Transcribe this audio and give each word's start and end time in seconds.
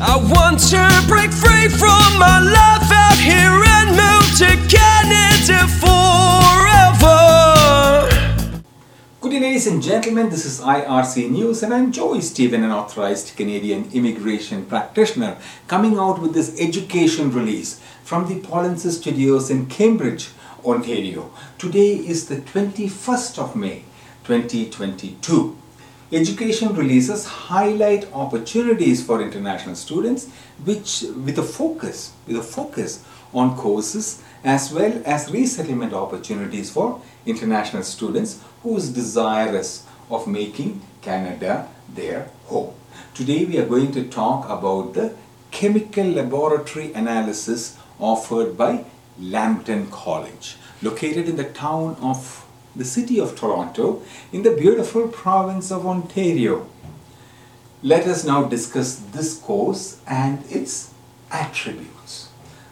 I 0.00 0.16
want 0.16 0.60
to 0.70 1.04
break 1.08 1.32
free 1.32 1.66
from 1.66 2.18
my 2.20 2.38
life 2.38 2.88
out 2.92 3.18
here 3.18 3.50
and 3.50 3.90
move 3.98 4.30
to 4.38 4.54
Canada 4.70 5.66
forever. 5.82 7.18
Good 9.20 9.32
day, 9.32 9.40
ladies 9.40 9.66
and 9.66 9.82
gentlemen. 9.82 10.30
This 10.30 10.44
is 10.44 10.60
IRC 10.60 11.30
News, 11.30 11.64
and 11.64 11.74
I'm 11.74 11.90
Joey 11.90 12.20
Stephen, 12.20 12.62
an 12.62 12.70
authorized 12.70 13.36
Canadian 13.36 13.90
immigration 13.92 14.66
practitioner, 14.66 15.36
coming 15.66 15.98
out 15.98 16.20
with 16.20 16.32
this 16.32 16.60
education 16.60 17.32
release 17.32 17.80
from 18.04 18.28
the 18.28 18.38
Polinsys 18.38 19.00
Studios 19.00 19.50
in 19.50 19.66
Cambridge, 19.66 20.28
Ontario. 20.64 21.32
Today 21.58 21.94
is 21.96 22.28
the 22.28 22.36
21st 22.36 23.36
of 23.40 23.56
May, 23.56 23.82
2022. 24.22 25.58
Education 26.10 26.74
releases 26.74 27.26
highlight 27.26 28.10
opportunities 28.14 29.04
for 29.04 29.20
international 29.20 29.74
students, 29.74 30.26
which 30.64 31.02
with 31.02 31.38
a 31.38 31.42
focus 31.42 32.12
with 32.26 32.38
a 32.38 32.42
focus 32.42 33.04
on 33.34 33.54
courses 33.54 34.22
as 34.42 34.72
well 34.72 35.02
as 35.04 35.30
resettlement 35.30 35.92
opportunities 35.92 36.70
for 36.70 37.02
international 37.26 37.82
students 37.82 38.40
who 38.62 38.74
is 38.78 38.90
desirous 38.90 39.86
of 40.10 40.26
making 40.26 40.80
Canada 41.02 41.68
their 41.94 42.30
home. 42.46 42.72
Today 43.12 43.44
we 43.44 43.58
are 43.58 43.66
going 43.66 43.92
to 43.92 44.08
talk 44.08 44.48
about 44.48 44.94
the 44.94 45.14
chemical 45.50 46.06
laboratory 46.06 46.90
analysis 46.94 47.76
offered 47.98 48.56
by 48.56 48.86
Lambton 49.20 49.90
College, 49.90 50.56
located 50.80 51.28
in 51.28 51.36
the 51.36 51.52
town 51.52 51.96
of 52.00 52.47
the 52.78 52.84
city 52.84 53.18
of 53.18 53.34
Toronto 53.34 54.02
in 54.32 54.44
the 54.44 54.54
beautiful 54.56 55.08
province 55.08 55.72
of 55.72 55.84
Ontario. 55.84 56.66
Let 57.82 58.06
us 58.06 58.24
now 58.24 58.44
discuss 58.44 58.94
this 59.12 59.38
course 59.38 60.00
and 60.06 60.44
its 60.50 60.94
attributes. 61.30 62.28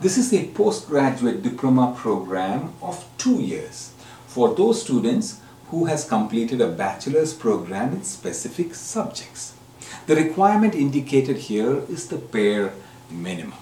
This 0.00 0.16
is 0.16 0.32
a 0.32 0.48
postgraduate 0.50 1.42
diploma 1.42 1.94
program 1.98 2.74
of 2.80 3.04
two 3.18 3.40
years 3.42 3.92
for 4.28 4.54
those 4.54 4.82
students 4.82 5.40
who 5.70 5.86
has 5.86 6.08
completed 6.08 6.60
a 6.60 6.68
bachelor's 6.68 7.34
program 7.34 7.92
in 7.92 8.04
specific 8.04 8.74
subjects. 8.74 9.54
The 10.06 10.14
requirement 10.14 10.74
indicated 10.74 11.36
here 11.36 11.82
is 11.88 12.06
the 12.06 12.16
bare 12.16 12.72
minimum. 13.10 13.58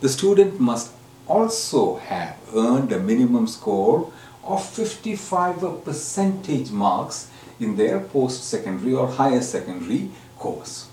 The 0.00 0.08
student 0.08 0.60
must 0.60 0.92
also 1.26 1.96
have 1.96 2.36
earned 2.54 2.92
a 2.92 3.00
minimum 3.00 3.48
score 3.48 4.12
of 4.48 4.64
55 4.64 5.84
percentage 5.84 6.70
marks 6.70 7.28
in 7.60 7.76
their 7.76 8.00
post-secondary 8.00 8.94
or 8.94 9.08
higher 9.08 9.40
secondary 9.40 10.10
course. 10.38 10.86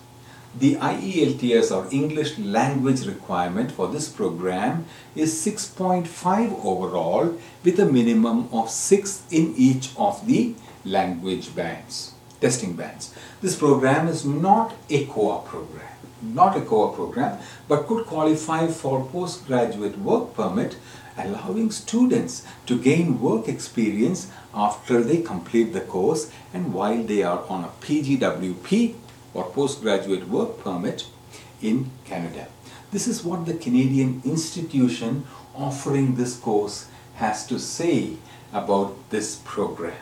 The 0.57 0.75
IELTS 0.75 1.69
or 1.69 1.87
English 1.91 2.37
language 2.37 3.05
requirement 3.05 3.71
for 3.73 3.87
this 3.89 4.07
program 4.07 4.85
is 5.13 5.33
6.5 5.45 6.65
overall 6.65 7.37
with 7.63 7.79
a 7.79 7.85
minimum 7.85 8.47
of 8.53 8.69
6 8.69 9.23
in 9.31 9.53
each 9.57 9.89
of 9.97 10.25
the 10.25 10.55
language 10.85 11.53
bands, 11.53 12.14
testing 12.41 12.73
bands. 12.73 13.13
This 13.41 13.55
program 13.55 14.07
is 14.07 14.25
not 14.25 14.73
a 14.89 15.05
COA 15.05 15.41
program, 15.41 15.87
not 16.21 16.57
a 16.57 16.61
COA 16.61 16.93
program, 16.93 17.39
but 17.67 17.87
could 17.87 18.05
qualify 18.05 18.67
for 18.67 19.05
postgraduate 19.05 19.97
work 19.99 20.33
permit 20.33 20.77
allowing 21.17 21.71
students 21.71 22.45
to 22.65 22.77
gain 22.77 23.21
work 23.21 23.47
experience 23.47 24.29
after 24.53 25.01
they 25.01 25.21
complete 25.21 25.71
the 25.73 25.81
course 25.81 26.31
and 26.53 26.73
while 26.73 27.01
they 27.03 27.23
are 27.23 27.43
on 27.47 27.63
a 27.63 27.69
PGWP 27.85 28.95
or 29.33 29.49
postgraduate 29.51 30.27
work 30.27 30.59
permit 30.59 31.07
in 31.61 31.89
Canada. 32.05 32.47
This 32.91 33.07
is 33.07 33.23
what 33.23 33.45
the 33.45 33.53
Canadian 33.53 34.21
institution 34.25 35.25
offering 35.55 36.15
this 36.15 36.37
course 36.37 36.87
has 37.15 37.47
to 37.47 37.59
say 37.59 38.17
about 38.53 39.09
this 39.09 39.41
program. 39.43 39.97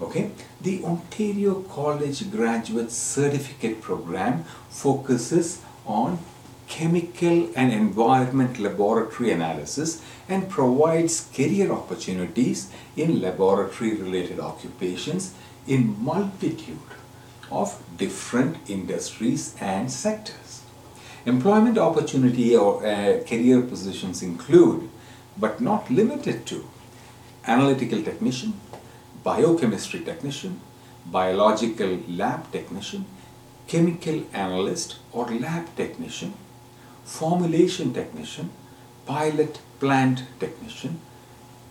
Okay, 0.00 0.30
the 0.60 0.82
Ontario 0.84 1.62
College 1.62 2.30
Graduate 2.30 2.90
Certificate 2.90 3.80
Program 3.80 4.44
focuses 4.68 5.60
on 5.86 6.18
chemical 6.66 7.50
and 7.54 7.72
environment 7.72 8.58
laboratory 8.58 9.30
analysis 9.30 10.02
and 10.28 10.48
provides 10.48 11.28
career 11.34 11.70
opportunities 11.70 12.70
in 12.96 13.20
laboratory 13.20 13.94
related 13.94 14.40
occupations 14.40 15.34
in 15.66 16.02
multitude 16.02 16.78
of 17.50 17.80
different 17.96 18.56
industries 18.68 19.54
and 19.60 19.92
sectors. 19.92 20.62
Employment 21.26 21.78
opportunity 21.78 22.56
or 22.56 22.84
uh, 22.84 23.22
career 23.24 23.60
positions 23.60 24.22
include, 24.22 24.88
but 25.36 25.60
not 25.60 25.90
limited 25.90 26.46
to, 26.46 26.66
analytical 27.46 28.02
technician, 28.02 28.54
biochemistry 29.22 30.00
technician, 30.00 30.60
biological 31.06 31.98
lab 32.08 32.50
technician, 32.52 33.04
chemical 33.66 34.24
analyst 34.32 34.96
or 35.12 35.30
lab 35.30 35.74
technician, 35.76 36.34
formulation 37.04 37.92
technician, 37.92 38.50
pilot 39.06 39.60
plant 39.80 40.22
technician, 40.38 41.00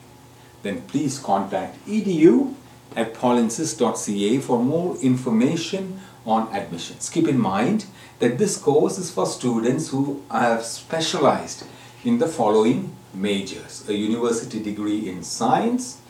then 0.63 0.81
please 0.81 1.19
contact 1.19 1.85
edu 1.88 2.56
at 2.95 3.13
polinsys.ca 3.13 4.40
for 4.40 4.59
more 4.59 4.97
information 4.97 6.01
on 6.25 6.53
admissions. 6.53 7.09
Keep 7.09 7.28
in 7.28 7.40
mind 7.40 7.85
that 8.19 8.38
this 8.38 8.57
course 8.57 8.97
is 8.97 9.11
for 9.11 9.25
students 9.25 9.90
who 9.90 10.23
have 10.31 10.63
specialized 10.66 11.66
in 12.03 12.17
the 12.17 12.28
following 12.28 12.95
majors 13.13 13.88
a 13.88 13.94
university 13.94 14.61
degree 14.61 15.07
in 15.07 15.23
science 15.23 16.00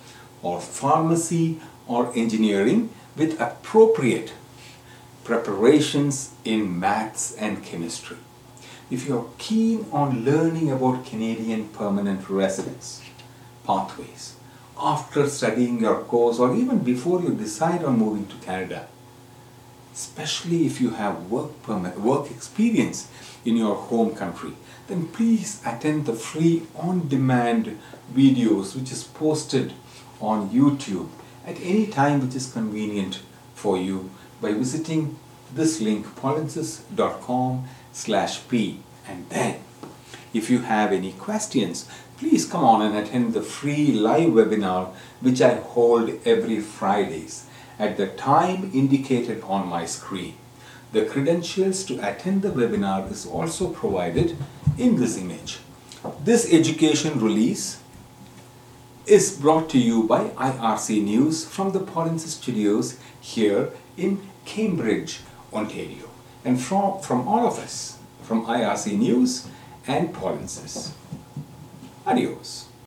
or 0.41 0.59
pharmacy 0.59 1.59
or 1.87 2.11
engineering 2.15 2.89
with 3.15 3.39
appropriate 3.39 4.33
preparations 5.23 6.31
in 6.43 6.79
maths 6.79 7.35
and 7.35 7.63
chemistry. 7.63 8.17
If 8.89 9.07
you're 9.07 9.29
keen 9.37 9.85
on 9.91 10.25
learning 10.25 10.71
about 10.71 11.05
Canadian 11.05 11.69
permanent 11.69 12.29
residence 12.29 13.01
pathways 13.65 14.35
after 14.77 15.29
studying 15.29 15.79
your 15.79 16.01
course 16.01 16.39
or 16.39 16.55
even 16.55 16.79
before 16.79 17.21
you 17.21 17.33
decide 17.33 17.83
on 17.83 17.99
moving 17.99 18.25
to 18.27 18.35
Canada, 18.45 18.87
especially 19.93 20.65
if 20.65 20.81
you 20.81 20.91
have 20.91 21.29
work 21.29 21.61
permit, 21.63 21.99
work 21.99 22.31
experience 22.31 23.09
in 23.45 23.55
your 23.57 23.75
home 23.75 24.15
country, 24.15 24.53
then 24.87 25.07
please 25.07 25.61
attend 25.65 26.05
the 26.05 26.13
free 26.13 26.63
on-demand 26.75 27.79
videos 28.13 28.75
which 28.75 28.91
is 28.91 29.03
posted 29.03 29.73
on 30.21 30.49
YouTube 30.49 31.09
at 31.45 31.59
any 31.61 31.87
time 31.87 32.21
which 32.21 32.35
is 32.35 32.51
convenient 32.51 33.21
for 33.55 33.77
you 33.77 34.09
by 34.41 34.53
visiting 34.53 35.17
this 35.53 35.81
link 35.81 36.05
polinsys.com 36.15 37.67
slash 37.91 38.47
p 38.47 38.79
and 39.07 39.27
then 39.29 39.59
if 40.33 40.49
you 40.49 40.59
have 40.59 40.91
any 40.93 41.11
questions 41.13 41.87
please 42.17 42.45
come 42.45 42.63
on 42.63 42.81
and 42.83 42.95
attend 42.95 43.33
the 43.33 43.41
free 43.41 43.91
live 43.91 44.29
webinar 44.29 44.93
which 45.21 45.41
I 45.41 45.55
hold 45.55 46.11
every 46.23 46.59
Fridays 46.59 47.47
at 47.79 47.97
the 47.97 48.07
time 48.07 48.69
indicated 48.75 49.41
on 49.41 49.67
my 49.67 49.85
screen. 49.87 50.35
The 50.91 51.05
credentials 51.05 51.83
to 51.85 51.95
attend 52.07 52.43
the 52.43 52.49
webinar 52.49 53.11
is 53.11 53.25
also 53.25 53.69
provided 53.69 54.37
in 54.77 54.97
this 54.97 55.17
image. 55.17 55.59
This 56.23 56.53
education 56.53 57.19
release 57.19 57.80
is 59.05 59.37
brought 59.37 59.69
to 59.69 59.77
you 59.77 60.03
by 60.03 60.29
IRC 60.29 61.03
News 61.03 61.45
from 61.45 61.71
the 61.71 61.79
Polinsys 61.79 62.39
Studios 62.41 62.99
here 63.19 63.71
in 63.97 64.21
Cambridge, 64.45 65.21
Ontario. 65.53 66.09
And 66.45 66.61
from, 66.61 67.01
from 67.01 67.27
all 67.27 67.47
of 67.47 67.59
us, 67.59 67.97
from 68.23 68.45
IRC 68.45 68.97
News 68.97 69.47
and 69.87 70.13
Polinsys. 70.13 70.91
Adios. 72.05 72.70